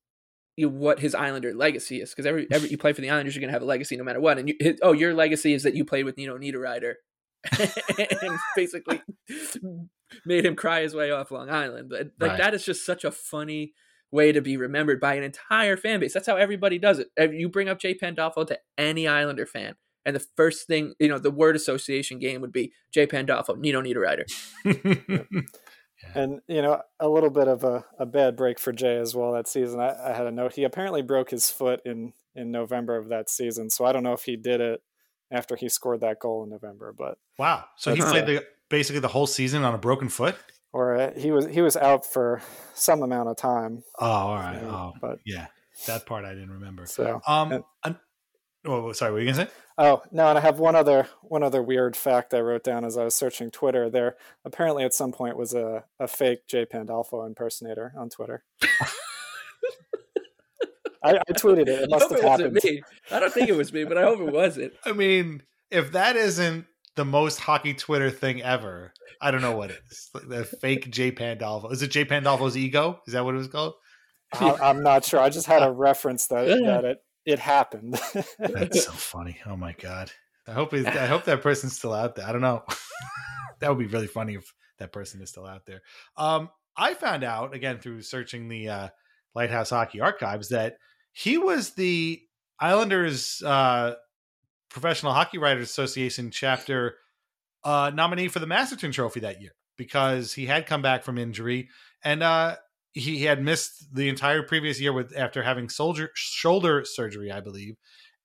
[0.58, 3.36] you know, what his Islander legacy is because every every you play for the Islanders,
[3.36, 4.38] you're gonna have a legacy no matter what.
[4.38, 6.94] And you, his, oh, your legacy is that you played with Nino Niederreiter
[8.22, 9.00] and basically
[10.26, 11.88] made him cry his way off Long Island.
[11.88, 12.38] But like right.
[12.38, 13.72] that is just such a funny
[14.10, 16.12] way to be remembered by an entire fan base.
[16.12, 17.08] That's how everybody does it.
[17.16, 21.20] You bring up Jay Pandolfo to any Islander fan, and the first thing you know,
[21.20, 24.24] the word association game would be Jay Pandolfo, Nino Niederreiter.
[26.14, 29.32] And you know, a little bit of a, a bad break for Jay as well
[29.32, 29.80] that season.
[29.80, 30.54] I, I had a note.
[30.54, 33.70] He apparently broke his foot in in November of that season.
[33.70, 34.82] So I don't know if he did it
[35.30, 36.94] after he scored that goal in November.
[36.96, 40.36] But wow, so he played the, basically the whole season on a broken foot.
[40.72, 42.42] Or uh, he was he was out for
[42.74, 43.82] some amount of time.
[43.98, 44.56] Oh, all right.
[44.56, 45.46] You know, oh, but yeah,
[45.86, 46.86] that part I didn't remember.
[46.86, 47.96] So um, and,
[48.68, 49.12] Oh, oh, sorry.
[49.12, 49.52] What were you gonna say?
[49.78, 52.98] Oh no, and I have one other one other weird fact I wrote down as
[52.98, 53.88] I was searching Twitter.
[53.88, 58.44] There apparently at some point was a, a fake Jay Pandolfo impersonator on Twitter.
[61.02, 61.82] I, I, tweeted it.
[61.82, 62.58] It must have happened.
[62.62, 62.82] Me.
[63.10, 64.72] I don't think it was me, but I hope it wasn't.
[64.84, 69.70] I mean, if that isn't the most hockey Twitter thing ever, I don't know what
[69.70, 70.10] is.
[70.12, 71.70] The fake Jay Pandolfo.
[71.70, 73.00] Is it Jay Pandolfo's ego?
[73.06, 73.74] Is that what it was called?
[74.32, 75.20] I, am not sure.
[75.20, 78.00] I just had a reference that, that it it happened.
[78.38, 79.38] That's so funny.
[79.44, 80.10] Oh my god.
[80.46, 82.26] I hope I hope that person's still out there.
[82.26, 82.64] I don't know.
[83.60, 85.82] that would be really funny if that person is still out there.
[86.16, 88.88] Um, I found out again through searching the uh,
[89.34, 90.78] Lighthouse Hockey archives that
[91.12, 92.22] he was the
[92.58, 93.96] Islanders uh,
[94.70, 96.96] Professional Hockey Writers Association chapter
[97.62, 101.68] uh, nominee for the Masterton Trophy that year because he had come back from injury
[102.02, 102.56] and uh,
[102.98, 107.76] he had missed the entire previous year with after having soldier shoulder surgery, I believe,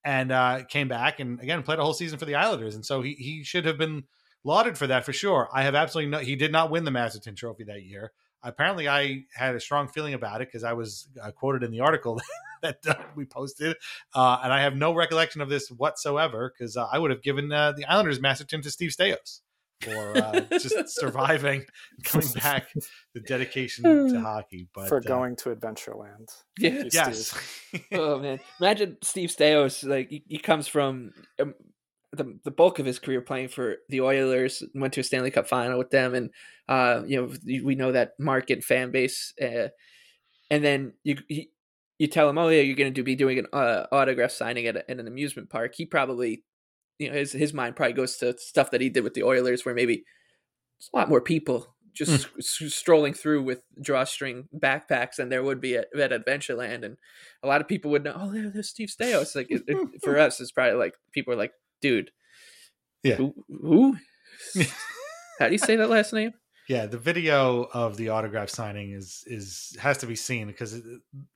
[0.04, 3.02] and uh, came back and again played a whole season for the Islanders, and so
[3.02, 4.04] he he should have been
[4.42, 5.48] lauded for that for sure.
[5.52, 6.18] I have absolutely no.
[6.18, 8.12] He did not win the Masterton Trophy that year.
[8.42, 11.80] Apparently, I had a strong feeling about it because I was uh, quoted in the
[11.80, 12.20] article
[12.62, 13.76] that uh, we posted,
[14.14, 17.50] uh, and I have no recollection of this whatsoever because uh, I would have given
[17.50, 19.40] uh, the Islanders Masterton to Steve Staios
[19.80, 21.64] for uh, just surviving,
[22.04, 22.68] coming back,
[23.14, 24.68] the dedication to hockey.
[24.74, 26.28] But for going to Adventureland.
[26.58, 26.84] Yeah.
[26.92, 27.34] yes,
[27.92, 29.86] oh man, imagine Steve Staios.
[29.88, 31.54] Like he, he comes from um,
[32.12, 34.62] the the bulk of his career playing for the Oilers.
[34.74, 36.30] Went to a Stanley Cup final with them, and
[36.68, 37.32] uh, you know
[37.64, 39.32] we know that market fan base.
[39.40, 39.68] Uh,
[40.50, 41.50] and then you he,
[41.98, 44.66] you tell him, oh yeah, you're going to do, be doing an uh, autograph signing
[44.66, 45.74] at, a, at an amusement park.
[45.76, 46.42] He probably,
[46.98, 49.64] you know, his his mind probably goes to stuff that he did with the Oilers,
[49.64, 50.04] where maybe
[50.78, 52.38] there's a lot more people just Hmm.
[52.40, 56.96] s- strolling through with drawstring backpacks than there would be at, at Adventureland, and
[57.42, 59.34] a lot of people would know, oh, there, there's Steve Staios.
[59.36, 62.10] Like it, it- for us, it's probably like people are like, dude,
[63.04, 63.14] Yeah.
[63.16, 63.34] who?
[63.48, 63.96] who?
[65.38, 66.32] How do you say that last name?
[66.68, 70.80] Yeah, the video of the autograph signing is is has to be seen because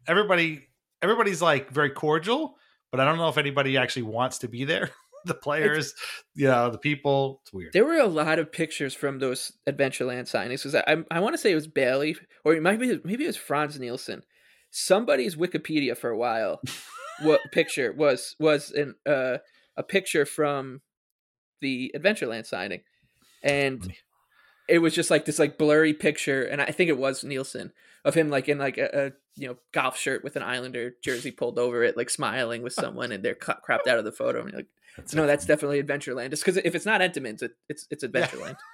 [0.07, 0.69] everybody
[1.03, 2.55] everybody's like very cordial,
[2.91, 4.91] but I don't know if anybody actually wants to be there.
[5.25, 5.95] The players,
[6.35, 7.41] you know, the people.
[7.43, 7.73] It's weird.
[7.73, 11.35] There were a lot of pictures from those Adventureland signings because I, I, I want
[11.35, 14.23] to say it was Bailey or it might be maybe it was Frans Nielsen.
[14.71, 16.61] Somebody's Wikipedia for a while.
[17.23, 19.39] what picture was was an uh,
[19.77, 20.81] a picture from
[21.61, 22.83] the Adventureland signing,
[23.43, 23.93] and
[24.69, 27.73] it was just like this like blurry picture, and I think it was Nielsen
[28.05, 31.31] of him like in like a, a you know golf shirt with an Islander jersey
[31.31, 34.41] pulled over it, like smiling with someone, and they're cu- cropped out of the photo.
[34.43, 36.31] And you're like, no, that's definitely Adventureland.
[36.31, 38.57] Just because if it's not Entenmann's, it, it's it's Adventureland.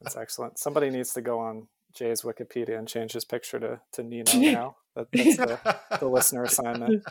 [0.00, 0.58] That's excellent.
[0.58, 4.76] Somebody needs to go on Jay's Wikipedia and change his picture to, to Nino now.
[4.96, 7.04] That, that's the, the listener assignment.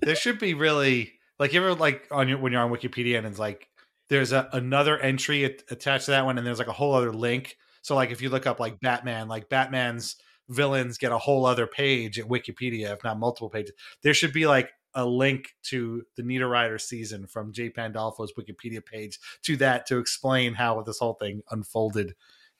[0.00, 3.26] there should be really like you ever like on your when you're on Wikipedia and
[3.26, 3.68] it's like
[4.12, 7.14] there's a, another entry at, attached to that one and there's like a whole other
[7.14, 7.56] link.
[7.80, 10.16] So like if you look up like Batman, like Batman's
[10.50, 13.72] villains get a whole other page at Wikipedia, if not multiple pages.
[14.02, 19.18] There should be like a link to the Niederreiter season from Jay Pandolfo's Wikipedia page
[19.44, 22.14] to that to explain how this whole thing unfolded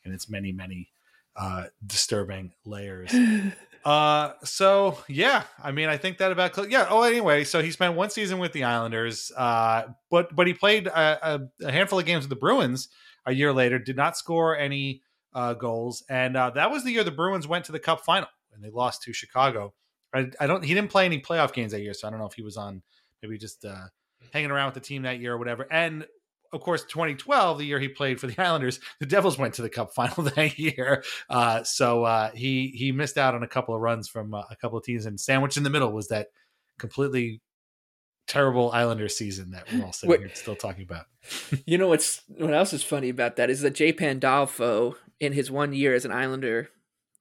[0.05, 0.89] in its many, many
[1.37, 3.15] uh disturbing layers.
[3.85, 6.87] Uh, so yeah, I mean, I think that about yeah.
[6.89, 10.87] Oh, anyway, so he spent one season with the Islanders, uh, but but he played
[10.87, 12.91] a, a, handful of games with the Bruins
[13.27, 13.81] a year later.
[13.81, 15.03] Did not score any
[15.35, 18.29] uh, goals, and uh, that was the year the Bruins went to the Cup final
[18.55, 19.75] and they lost to Chicago.
[20.15, 20.65] I, I don't.
[20.65, 22.57] He didn't play any playoff games that year, so I don't know if he was
[22.57, 22.83] on
[23.23, 23.87] maybe just uh,
[24.33, 25.67] hanging around with the team that year or whatever.
[25.71, 26.07] And
[26.53, 29.71] of course, 2012, the year he played for the Islanders, the Devils went to the
[29.71, 31.03] Cup final that year.
[31.29, 34.57] Uh, so uh, he he missed out on a couple of runs from uh, a
[34.57, 36.29] couple of teams, and sandwiched in the middle was that
[36.79, 37.41] completely
[38.29, 40.21] terrible Islander season that we're all sitting Wait.
[40.21, 41.07] here still talking about.
[41.67, 45.51] you know what's what else is funny about that is that Jay Pandolfo in his
[45.51, 46.69] one year as an Islander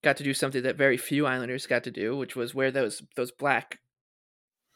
[0.03, 3.03] got to do something that very few Islanders got to do, which was wear those
[3.15, 3.79] those black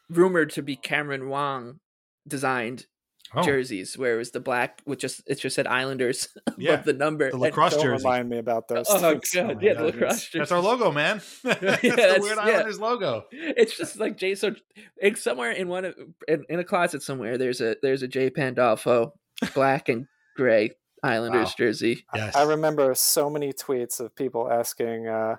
[0.10, 1.80] rumored to be Cameron Wong
[2.28, 2.86] designed
[3.34, 3.42] Oh.
[3.42, 7.32] jerseys, where it was the black with just it just said Islanders above the number.
[7.32, 8.06] the lacrosse Don't jersey.
[8.06, 8.86] remind me about those.
[8.88, 9.32] Oh, things.
[9.34, 9.86] God, my yeah, the God.
[9.96, 11.22] lacrosse That's our logo, man.
[11.44, 12.44] yeah, that's the weird yeah.
[12.44, 13.26] Islanders logo.
[13.32, 14.36] It's just like Jay.
[14.36, 14.56] So
[14.98, 15.96] it's somewhere in one of
[16.28, 17.38] in, in a closet somewhere.
[17.38, 19.14] There's a there's a Jay Pandolfo
[19.54, 20.08] black and
[20.38, 20.72] gray
[21.04, 21.54] Islanders Wow.
[21.58, 22.06] jersey.
[22.16, 22.36] Yes.
[22.36, 25.36] I remember so many tweets of people asking uh,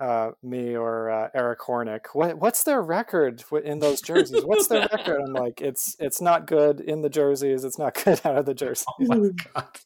[0.00, 4.42] uh, me or uh, Eric Hornick, what, what's their record in those jerseys?
[4.44, 5.20] What's their record?
[5.20, 7.64] I'm like, it's it's not good in the jerseys.
[7.64, 8.86] It's not good out of the jerseys.
[8.98, 9.78] Oh my god.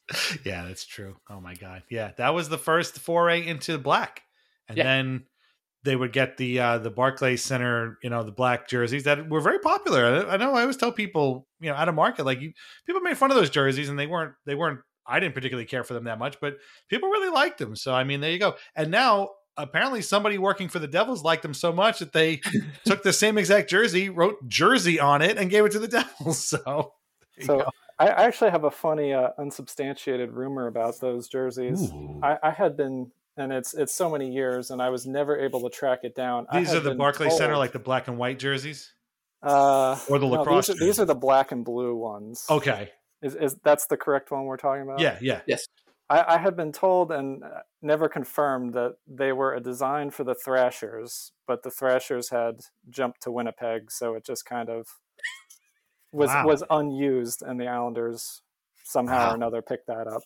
[0.45, 1.17] Yeah, that's true.
[1.29, 1.83] Oh my god.
[1.89, 4.21] Yeah, that was the first foray into black,
[4.69, 4.85] and Yeah.
[4.85, 5.25] then
[5.83, 9.41] they would get the uh, the Barclays Center, you know, the black jerseys that were
[9.41, 10.25] very popular.
[10.27, 10.53] I, I know.
[10.55, 12.53] I always tell people, you know, out of market, like you,
[12.87, 14.33] people made fun of those jerseys, and they weren't.
[14.45, 14.79] They weren't.
[15.05, 16.55] I didn't particularly care for them that much, but
[16.89, 17.75] people really liked them.
[17.75, 18.55] So I mean, there you go.
[18.75, 22.41] And now apparently somebody working for the Devils liked them so much that they
[22.85, 25.87] took the same exact jersey, wrote jersey on it, and gave it to the
[26.19, 26.45] Devils.
[26.45, 26.93] So
[27.41, 27.69] So go.
[27.99, 31.91] I I actually have a funny uh, unsubstantiated rumor about those jerseys.
[32.21, 35.61] I, I had been, and it's it's so many years, and I was never able
[35.61, 36.47] to track it down.
[36.51, 38.91] These are the been Barclays Center, like the black and white jerseys.
[39.43, 42.45] uh, or the no, lacrosse these, are, these are the black and blue ones.
[42.49, 42.91] Okay.
[43.21, 44.99] Is, is that's the correct one we're talking about?
[44.99, 45.41] Yeah, yeah.
[45.47, 45.67] Yes.
[46.09, 50.23] I, I had been told and uh, never confirmed that they were a design for
[50.23, 54.87] the Thrashers, but the Thrashers had jumped to Winnipeg, so it just kind of
[56.11, 56.45] was Wow.
[56.45, 58.41] was unused, and the Islanders
[58.83, 59.31] somehow Wow.
[59.31, 60.23] or another picked that up.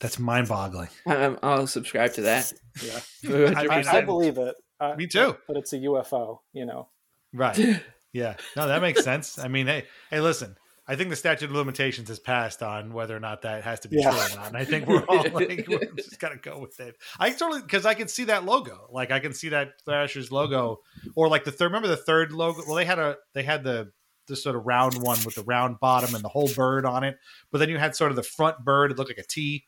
[0.00, 0.88] That's mind boggling.
[1.06, 2.52] I'll subscribe to that.
[2.82, 4.54] Yeah, I I, mean, I I- believe it.
[4.78, 5.28] Uh, Me too.
[5.28, 6.88] But, but it's a UFO, you know.
[7.32, 7.58] Right.
[8.12, 8.36] Yeah.
[8.56, 9.38] No, that makes sense.
[9.38, 10.56] I mean, hey, hey, listen.
[10.88, 13.88] I think the statute of limitations has passed on whether or not that has to
[13.88, 14.10] be Yeah.
[14.10, 14.46] true or not.
[14.48, 16.96] And I think we're all like, we're just gotta go with it.
[17.18, 18.88] I totally because I can see that logo.
[18.92, 20.80] Like I can see that Thrashers logo,
[21.14, 21.66] or like the third.
[21.66, 22.62] Remember the third logo?
[22.66, 23.90] Well, they had a they had the
[24.28, 27.16] the sort of round one with the round bottom and the whole bird on it.
[27.52, 28.90] But then you had sort of the front bird.
[28.90, 29.64] It looked like a T.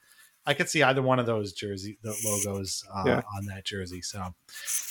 [0.49, 3.22] I could see either one of those jersey the logos uh, Yeah.
[3.36, 4.01] on that jersey.
[4.03, 4.34] So,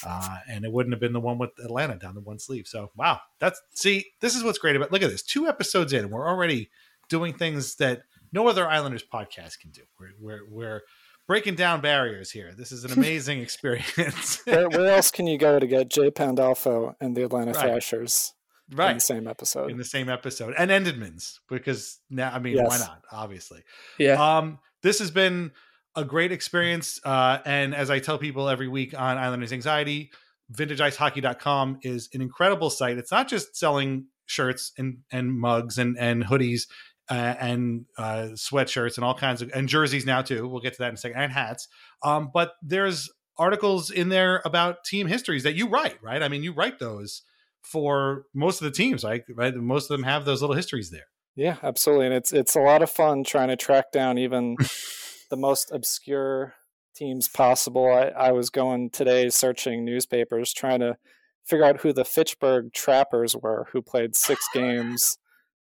[0.06, 2.68] uh, and it wouldn't have been the one with Atlanta down the one sleeve.
[2.68, 4.92] So, wow, that's see, this is what's great about.
[4.92, 6.70] Look at this, two episodes in, and we're already
[7.10, 9.82] doing things that no other Islanders podcast can do.
[10.00, 10.82] We're we're, we're
[11.28, 12.54] breaking down barriers here.
[12.58, 14.42] This is an amazing experience.
[14.46, 17.62] Where, where else can you go to get Jay Pandolfo and the Atlanta Right.
[17.62, 18.34] Thrashers
[18.70, 19.72] in the same episode?
[19.72, 23.64] in the same episode and Entenmann's because now I mean why not obviously
[23.98, 24.38] Yeah.
[24.38, 25.52] um this has been
[25.96, 30.12] a great experience uh and as I tell people every week on Islanders Anxiety
[30.54, 36.24] vintageicehockey.com is an incredible site it's not just selling shirts and and mugs and and
[36.24, 36.64] hoodies
[37.10, 40.48] uh, and uh, sweatshirts and all kinds of and jerseys now too.
[40.48, 41.68] We'll get to that in a second, and hats.
[42.04, 46.22] Um, but there's articles in there about team histories that you write, right?
[46.22, 47.22] I mean, you write those
[47.62, 49.24] for most of the teams, right?
[49.34, 51.08] Right, most of them have those little histories there.
[51.38, 54.56] Yeah, absolutely, and it's it's a lot of fun trying to track down even
[55.30, 56.56] the most obscure
[56.96, 57.86] teams possible.
[57.94, 60.98] I, I was going today searching newspapers trying to
[61.46, 65.20] figure out who the Fitchburg Trappers were, who played six games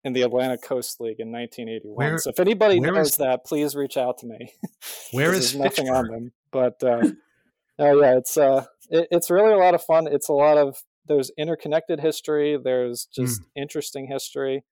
[0.03, 1.93] in the Atlantic Coast League in 1981.
[1.95, 4.53] Where- so if anybody knows is- that, please reach out to me.
[5.11, 6.31] Where is nothing on them?
[6.51, 7.01] But uh,
[7.79, 10.07] oh yeah, it's uh, it, it's really a lot of fun.
[10.07, 12.57] It's a lot of there's interconnected history.
[12.63, 13.25] There's Hmm.
[13.25, 14.63] just interesting history.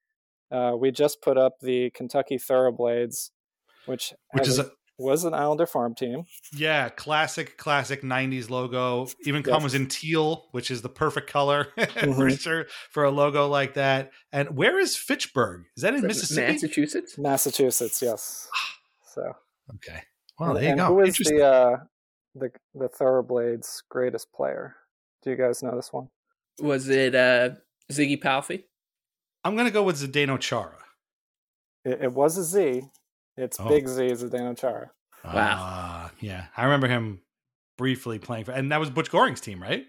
[0.51, 3.31] Uh, we just put up the Kentucky Thoroughblades,
[3.85, 6.23] which Which is a- was an Islander farm team.
[6.55, 9.07] Yeah, classic, classic '90s logo.
[9.25, 9.49] Even Yes.
[9.53, 12.39] comes in teal, which is the perfect color for Mhm.
[12.39, 14.11] sure for a logo like that.
[14.31, 15.65] And where is Fitchburg?
[15.75, 16.53] Is that in Mississippi?
[16.53, 17.17] Massachusetts.
[17.17, 18.49] Massachusetts, yes.
[19.13, 19.33] So
[19.75, 20.01] Okay.
[20.39, 20.85] Well, and, there you and go.
[20.87, 21.77] who is the uh,
[22.35, 24.75] the the Thoroughblades' greatest player?
[25.23, 26.07] Do you guys know this one?
[26.59, 27.49] Was it uh,
[27.91, 28.65] Ziggy Palffy?
[29.43, 30.77] I'm gonna go with Zdeno Chara.
[31.85, 32.83] It, it was a Z.
[33.37, 33.67] It's Oh.
[33.69, 34.91] Big Z Zdeno Chara.
[35.23, 36.03] Wow.
[36.05, 37.21] Uh, yeah, I remember him
[37.77, 39.85] briefly playing for, and that was Butch Goring's team, right?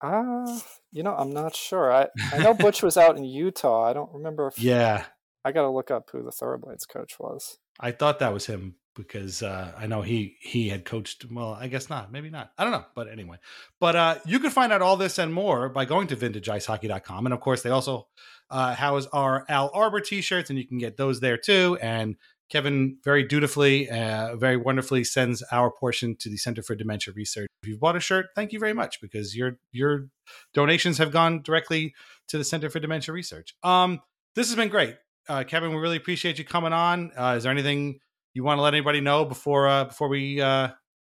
[0.00, 0.58] Uh,
[0.92, 1.92] you know, I'm not sure.
[1.92, 3.84] I, I know Butch was out in Utah.
[3.84, 5.04] I don't remember if Yeah,
[5.44, 7.58] I got to look up who the Thoroughblades coach was.
[7.80, 11.24] I thought that was him because uh, I know he he had coached.
[11.30, 12.12] Well, I guess not.
[12.12, 12.52] Maybe not.
[12.58, 12.84] I don't know.
[12.94, 13.38] But anyway,
[13.80, 17.26] but uh, you can find out all this and more by going to vintageicehockey.com.
[17.26, 18.08] And of course, they also
[18.50, 21.78] uh, house our Al Arbour t-shirts, and you can get those there too.
[21.80, 22.16] And
[22.50, 27.48] Kevin very dutifully, uh, very wonderfully sends our portion to the Center for Dementia Research.
[27.62, 30.08] If you've bought a shirt, thank you very much because your your
[30.52, 31.94] donations have gone directly
[32.28, 33.54] to the Center for Dementia Research.
[33.62, 34.00] Um,
[34.34, 34.96] this has been great,
[35.28, 35.70] uh, Kevin.
[35.70, 37.12] We really appreciate you coming on.
[37.16, 38.00] Uh, is there anything
[38.34, 40.68] you want to let anybody know before uh, before we uh,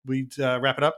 [0.07, 0.97] we uh, wrap it up?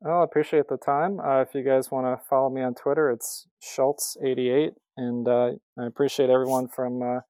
[0.00, 1.18] Well, I appreciate the time.
[1.18, 4.72] Uh, if you guys want to follow me on Twitter, it's Schultz88.
[4.98, 7.20] And uh, I appreciate everyone from uh,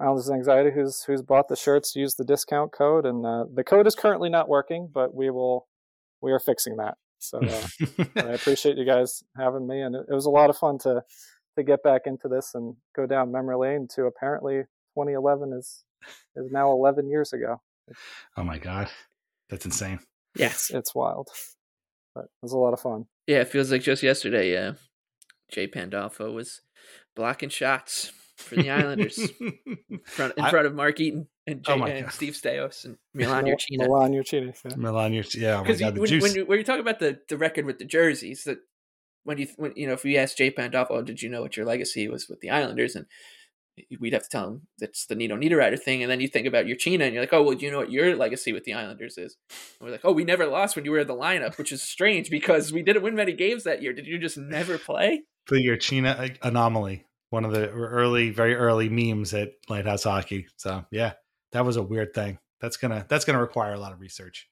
[0.00, 3.06] Islanders Anxiety who's who's bought the shirts, used the discount code.
[3.06, 5.66] And uh, the code is currently not working, but we will
[6.20, 6.94] we are fixing that.
[7.18, 7.66] So uh,
[8.16, 11.02] I appreciate you guys having me, and it, it was a lot of fun to
[11.56, 14.58] to get back into this and go down memory lane to apparently
[14.94, 15.84] 2011 is
[16.36, 17.60] is now 11 years ago.
[18.36, 18.88] oh my god,
[19.48, 20.00] that's insane.
[20.36, 20.70] Yes.
[20.70, 21.28] It's wild,
[22.14, 23.06] but it was a lot of fun.
[23.26, 24.56] Yeah, it feels like just yesterday.
[24.56, 24.74] Uh,
[25.50, 26.60] Jay Pandolfo was
[27.14, 29.58] blocking shots for the Islanders in
[30.06, 32.96] front, in I- front of Mark Eaton and, Jay, Oh my and Steve Staios and
[33.14, 33.78] Milan Mil- Jurcina.
[33.86, 34.54] Milan Jurcina.
[34.64, 34.76] Yeah.
[34.76, 36.22] Milan, you're, yeah, oh my Because god, the when, juice.
[36.22, 38.58] when, you, when you talk about the, the record with the jerseys, that
[39.24, 41.64] when you when you know if you ask Jay Pandolfo, did you know what your
[41.66, 43.06] legacy was with the Islanders, and
[44.00, 46.66] we'd have to tell him that's the Nino Niederreiter thing, and then you think about
[46.66, 49.36] Jurcina, and you're like, oh well, you know what your legacy with the Islanders is?
[49.80, 51.82] And we're like, oh, we never lost when you were in the lineup, which is
[51.82, 53.92] strange because we didn't win many games that year.
[53.92, 55.22] Did you just never play?
[55.48, 60.46] the Jurcina anomaly, one of the early, very early memes at Lighthouse Hockey.
[60.56, 61.12] So yeah,
[61.52, 62.38] that was a weird thing.
[62.60, 64.48] That's gonna that's gonna require a lot of research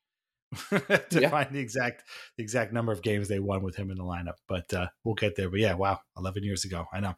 [0.71, 1.31] to Yeah.
[1.31, 2.05] find the exact
[2.37, 4.35] the exact number of games they won with him in the lineup.
[4.47, 5.49] But uh, we'll get there.
[5.51, 6.85] But yeah, wow, eleven years ago.
[6.93, 7.15] I know.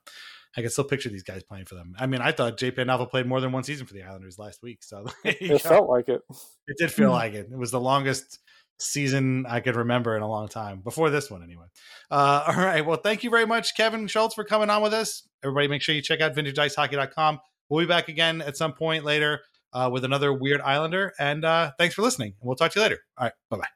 [0.56, 1.94] I can still picture these guys playing for them.
[1.98, 4.62] I mean, I thought Jay Pandolfo played more than one season for the Islanders last
[4.62, 4.82] week.
[4.82, 5.58] So It go.
[5.58, 6.22] felt like it.
[6.66, 7.48] It did feel like it.
[7.52, 8.38] It was the longest
[8.78, 10.80] season I could remember in a long time.
[10.80, 11.66] Before this one, anyway.
[12.10, 12.84] Uh, all right.
[12.84, 15.28] Well, thank you very much, Kevin Schultz, for coming on with us.
[15.44, 17.40] Everybody, make sure you check out vintageicehockey.com.
[17.68, 19.40] We'll be back again at some point later
[19.72, 21.12] uh, with another weird Islander.
[21.18, 22.34] And uh, thanks for listening.
[22.40, 22.98] And we'll talk to you later.
[23.18, 23.32] All right.
[23.50, 23.75] Bye bye.